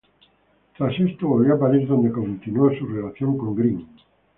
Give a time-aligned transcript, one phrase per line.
[0.75, 3.85] Tras esto, volvió a París, donde continuó su relación con Grimm.